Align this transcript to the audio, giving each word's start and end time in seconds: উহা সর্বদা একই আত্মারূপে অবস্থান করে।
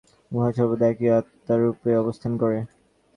উহা 0.31 0.49
সর্বদা 0.57 0.85
একই 0.91 1.07
আত্মারূপে 1.17 1.91
অবস্থান 2.01 2.31
করে। 2.41 2.57